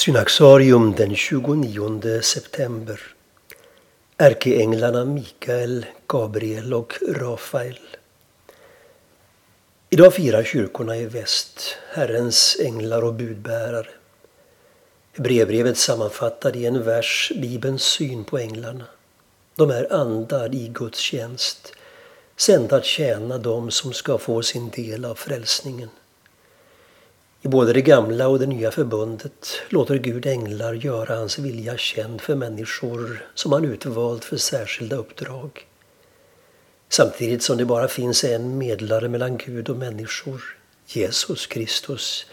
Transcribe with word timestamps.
Synaxarium 0.00 0.94
den 0.94 1.16
29 1.16 2.22
september. 2.22 3.00
Ärkeänglarna 4.16 5.04
Mikael, 5.04 5.86
Gabriel 6.06 6.74
och 6.74 6.94
Rafael. 7.08 7.78
Idag 9.90 10.14
firar 10.14 10.44
kyrkorna 10.44 10.96
i 10.96 11.06
väst 11.06 11.76
Herrens 11.92 12.56
änglar 12.60 13.04
och 13.04 13.14
budbärare. 13.14 13.88
Brevbrevet 15.16 15.78
sammanfattar 15.78 16.56
i 16.56 16.66
en 16.66 16.82
vers 16.84 17.32
Bibelns 17.36 17.82
syn 17.82 18.24
på 18.24 18.38
änglarna. 18.38 18.84
De 19.56 19.70
är 19.70 19.92
andar 19.92 20.54
i 20.54 20.68
Guds 20.68 20.98
tjänst, 20.98 21.72
sända 22.36 22.76
att 22.76 22.84
tjäna 22.84 23.38
dem 23.38 23.70
som 23.70 23.92
ska 23.92 24.18
få 24.18 24.42
sin 24.42 24.70
del 24.70 25.04
av 25.04 25.14
frälsningen. 25.14 25.90
I 27.42 27.48
både 27.48 27.72
det 27.72 27.82
gamla 27.82 28.28
och 28.28 28.38
det 28.38 28.46
nya 28.46 28.70
förbundet 28.70 29.48
låter 29.68 29.98
Gud 29.98 30.26
änglar 30.26 30.74
göra 30.74 31.16
hans 31.16 31.38
vilja 31.38 31.76
känd 31.76 32.20
för 32.20 32.34
människor 32.34 33.26
som 33.34 33.52
han 33.52 33.64
utvalt 33.64 34.24
för 34.24 34.36
särskilda 34.36 34.96
uppdrag. 34.96 35.66
Samtidigt 36.88 37.42
som 37.42 37.56
det 37.56 37.64
bara 37.64 37.88
finns 37.88 38.24
en 38.24 38.58
medlare 38.58 39.08
mellan 39.08 39.36
Gud 39.36 39.68
och 39.68 39.76
människor, 39.76 40.42
Jesus 40.86 41.46
Kristus, 41.46 42.26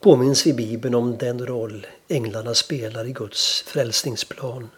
påminns 0.00 0.46
i 0.46 0.52
Bibeln 0.52 0.94
om 0.94 1.18
den 1.18 1.46
roll 1.46 1.86
änglarna 2.08 2.54
spelar 2.54 3.06
i 3.06 3.12
Guds 3.12 3.62
frälsningsplan. 3.62 4.68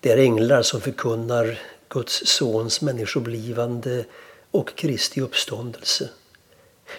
Det 0.00 0.12
är 0.12 0.18
änglar 0.18 0.62
som 0.62 0.80
förkunnar 0.80 1.58
Guds 1.88 2.26
sons 2.26 2.80
människoblivande 2.80 4.04
och 4.50 4.74
Kristi 4.76 5.20
uppståndelse. 5.20 6.08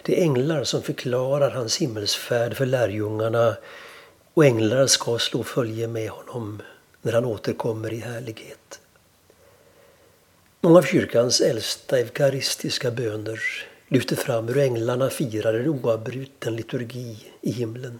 Det 0.03 0.20
är 0.20 0.23
änglar 0.23 0.63
som 0.63 0.81
förklarar 0.81 1.52
hans 1.52 1.77
himmelsfärd 1.77 2.57
för 2.57 2.66
lärjungarna 2.66 3.57
och 4.34 4.45
änglar 4.45 4.88
ska 4.88 5.20
slå 5.20 5.43
följe 5.43 5.88
med 5.88 6.09
honom 6.09 6.61
när 7.02 7.13
han 7.13 7.25
återkommer 7.25 7.94
i 7.94 7.97
härlighet. 8.00 8.80
Många 10.61 10.78
av 10.78 10.83
kyrkans 10.83 11.41
äldsta 11.41 12.00
eukaristiska 12.00 12.91
böner 12.91 13.39
lyfter 13.88 14.16
fram 14.16 14.47
hur 14.47 14.58
änglarna 14.58 15.09
firar 15.09 15.53
en 15.53 15.67
oavbruten 15.67 16.56
liturgi 16.56 17.28
i 17.41 17.52
himlen. 17.52 18.00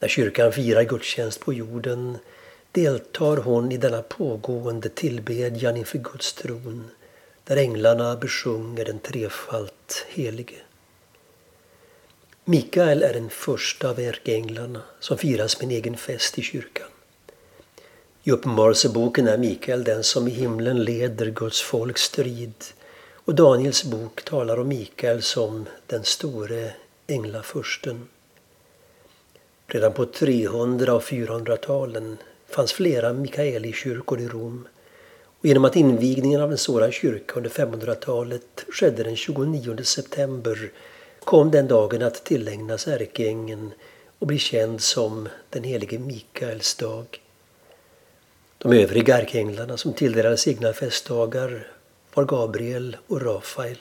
När 0.00 0.08
kyrkan 0.08 0.52
firar 0.52 0.82
gudstjänst 0.82 1.40
på 1.40 1.52
jorden 1.52 2.18
deltar 2.72 3.36
hon 3.36 3.72
i 3.72 3.76
denna 3.76 4.02
pågående 4.02 4.88
tillbedjan 4.88 5.76
inför 5.76 5.98
Guds 5.98 6.32
tron 6.32 6.90
där 7.44 7.56
änglarna 7.56 8.16
besjunger 8.16 8.84
den 8.84 8.98
trefalt 8.98 10.06
helige. 10.08 10.56
Mikael 12.44 13.02
är 13.02 13.12
den 13.12 13.30
första 13.30 13.90
av 13.90 14.00
ärkeänglarna 14.00 14.82
som 15.00 15.18
firas 15.18 15.60
med 15.60 15.64
en 15.64 15.76
egen 15.76 15.96
fest 15.96 16.38
i 16.38 16.42
kyrkan. 16.42 16.88
I 18.22 18.30
Uppenbarelseboken 18.30 19.28
är 19.28 19.38
Mikael 19.38 19.84
den 19.84 20.04
som 20.04 20.28
i 20.28 20.30
himlen 20.30 20.84
leder 20.84 21.26
Guds 21.26 21.62
folks 21.62 22.02
strid 22.02 22.54
och 23.12 23.34
Daniels 23.34 23.84
bok 23.84 24.24
talar 24.24 24.60
om 24.60 24.68
Mikael 24.68 25.22
som 25.22 25.66
den 25.86 26.04
store 26.04 26.72
änglafursten. 27.06 28.08
Redan 29.66 29.92
på 29.92 30.06
300 30.06 30.94
och 30.94 31.02
400-talen 31.02 32.16
fanns 32.48 32.72
flera 32.72 33.12
Mikaelikyrkor 33.12 34.20
i 34.20 34.28
Rom 34.28 34.68
och 35.40 35.46
genom 35.46 35.64
att 35.64 35.76
invigningen 35.76 36.40
av 36.40 36.52
en 36.52 36.58
sådan 36.58 36.92
kyrka 36.92 37.34
under 37.34 37.50
500-talet 37.50 38.64
skedde 38.68 39.02
den 39.02 39.16
29 39.16 39.76
september 39.82 40.70
kom 41.24 41.50
den 41.50 41.68
dagen 41.68 42.02
att 42.02 42.24
tillägnas 42.24 42.88
ärkeängeln 42.88 43.72
och 44.18 44.26
bli 44.26 44.38
känd 44.38 44.80
som 44.80 45.28
den 45.50 45.64
helige 45.64 45.98
Mikaels 45.98 46.74
dag. 46.74 47.20
De 48.58 48.72
övriga 48.72 49.18
ärkeänglarna 49.18 49.76
som 49.76 49.92
tilldelades 49.92 50.48
egna 50.48 50.72
festdagar 50.72 51.66
var 52.14 52.24
Gabriel 52.24 52.96
och 53.06 53.22
Rafael. 53.22 53.78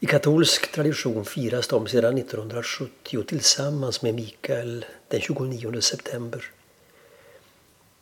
I 0.00 0.06
katolsk 0.06 0.72
tradition 0.72 1.24
firas 1.24 1.68
de 1.68 1.86
sedan 1.86 2.18
1970 2.18 3.22
tillsammans 3.22 4.02
med 4.02 4.14
Mikael 4.14 4.84
den 5.08 5.20
29 5.20 5.80
september. 5.80 6.50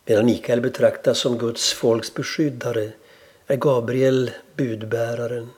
Medan 0.04 0.26
Mikael 0.26 0.60
betraktas 0.60 1.18
som 1.18 1.38
Guds 1.38 1.72
folks 1.72 2.14
beskyddare 2.14 2.92
är 3.46 3.56
Gabriel 3.56 4.30
budbäraren, 4.56 5.50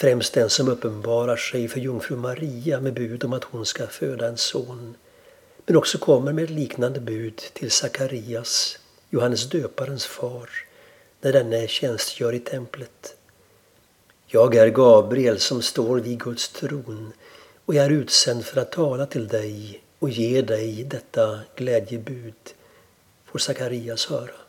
främst 0.00 0.34
den 0.34 0.50
som 0.50 0.68
uppenbarar 0.68 1.36
sig 1.36 1.68
för 1.68 1.80
jungfru 1.80 2.16
Maria 2.16 2.80
med 2.80 2.94
bud 2.94 3.24
om 3.24 3.32
att 3.32 3.44
hon 3.44 3.66
ska 3.66 3.86
föda 3.86 4.28
en 4.28 4.36
son, 4.36 4.94
men 5.66 5.76
också 5.76 5.98
kommer 5.98 6.32
med 6.32 6.44
ett 6.44 6.50
liknande 6.50 7.00
bud 7.00 7.36
till 7.36 7.70
Sakarias, 7.70 8.78
Johannes 9.10 9.48
döparens 9.48 10.06
far, 10.06 10.50
när 11.20 11.32
denne 11.32 11.68
tjänstgör 11.68 12.32
i 12.32 12.38
templet. 12.38 13.16
Jag 14.26 14.54
är 14.54 14.68
Gabriel 14.68 15.38
som 15.38 15.62
står 15.62 16.00
vid 16.00 16.20
Guds 16.20 16.48
tron 16.48 17.12
och 17.64 17.74
jag 17.74 17.84
är 17.84 17.90
utsänd 17.90 18.44
för 18.44 18.60
att 18.60 18.72
tala 18.72 19.06
till 19.06 19.28
dig 19.28 19.82
och 19.98 20.10
ge 20.10 20.42
dig 20.42 20.84
detta 20.84 21.40
glädjebud 21.56 22.34
får 23.24 23.38
Sakarias 23.38 24.06
höra. 24.06 24.47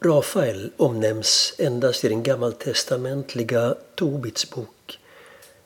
Rafael 0.00 0.70
omnämns 0.76 1.54
endast 1.58 2.04
i 2.04 2.08
den 2.08 2.22
gammaltestamentliga 2.22 3.74
Tobits 3.94 4.50
bok 4.50 4.98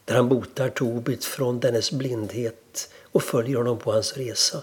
där 0.05 0.15
han 0.15 0.29
botar 0.29 0.69
Tobit 0.69 1.25
från 1.25 1.61
dennes 1.61 1.93
blindhet 1.93 2.91
och 3.03 3.23
följer 3.23 3.57
honom 3.57 3.79
på 3.79 3.93
hans 3.93 4.17
resa. 4.17 4.63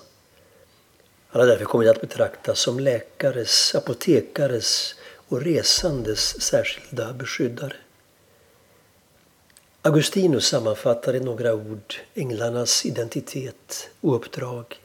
Han 1.28 1.42
har 1.42 1.48
därför 1.48 1.66
kommit 1.66 1.90
att 1.90 2.02
betraktas 2.02 2.60
som 2.60 2.80
läkares, 2.80 3.76
apotekares 3.76 4.96
och 5.28 5.42
resandes 5.42 6.42
särskilda 6.42 7.14
beskyddare. 7.14 7.76
Augustinus 9.82 10.48
sammanfattar 10.48 11.16
i 11.16 11.20
några 11.20 11.54
ord 11.54 11.96
änglarnas 12.14 12.86
identitet 12.86 13.90
och 14.02 14.16
uppdrag. 14.16 14.82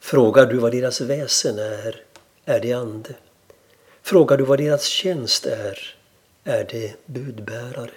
Frågar 0.00 0.46
du 0.46 0.58
vad 0.58 0.72
deras 0.72 1.00
väsen 1.00 1.58
är, 1.58 2.02
är 2.44 2.60
det 2.60 2.72
ande. 2.72 3.14
Frågar 4.08 4.36
du 4.36 4.44
vad 4.44 4.58
deras 4.58 4.84
tjänst 4.84 5.46
är, 5.46 5.78
är 6.44 6.64
det 6.64 6.94
budbärare. 7.06 7.90